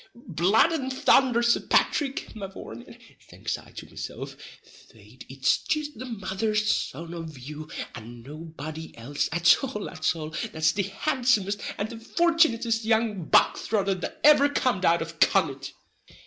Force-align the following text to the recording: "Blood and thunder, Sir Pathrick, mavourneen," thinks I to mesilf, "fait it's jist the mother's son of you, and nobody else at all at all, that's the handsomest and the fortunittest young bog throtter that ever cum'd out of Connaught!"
"Blood 0.15 0.71
and 0.71 0.91
thunder, 0.91 1.43
Sir 1.43 1.59
Pathrick, 1.59 2.35
mavourneen," 2.35 2.97
thinks 3.29 3.55
I 3.55 3.69
to 3.73 3.85
mesilf, 3.85 4.35
"fait 4.91 5.23
it's 5.29 5.59
jist 5.59 5.91
the 5.99 6.07
mother's 6.07 6.73
son 6.73 7.13
of 7.13 7.37
you, 7.37 7.69
and 7.93 8.23
nobody 8.23 8.97
else 8.97 9.29
at 9.31 9.63
all 9.63 9.91
at 9.91 10.15
all, 10.15 10.33
that's 10.51 10.71
the 10.71 10.89
handsomest 11.05 11.61
and 11.77 11.91
the 11.91 11.97
fortunittest 11.99 12.83
young 12.83 13.25
bog 13.25 13.57
throtter 13.57 13.93
that 14.01 14.19
ever 14.23 14.49
cum'd 14.49 14.85
out 14.85 15.03
of 15.03 15.19
Connaught!" 15.19 15.71